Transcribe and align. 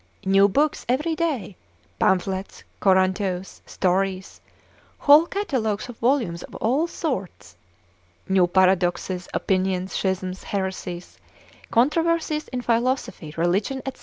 New 0.25 0.47
books 0.47 0.83
every 0.89 1.13
day, 1.13 1.55
pamphlets, 1.99 2.63
corantoes, 2.79 3.61
stories, 3.67 4.41
whole 4.97 5.27
catalogues 5.27 5.89
of 5.89 5.97
volumes 5.99 6.41
of 6.41 6.55
all 6.55 6.87
sorts, 6.87 7.55
new 8.27 8.47
paradoxes, 8.47 9.27
opinions, 9.31 9.93
schisms, 9.93 10.41
heresies, 10.41 11.19
controversies 11.69 12.47
in 12.47 12.61
philosophy, 12.63 13.31
religion, 13.37 13.79
&c. 13.93 13.99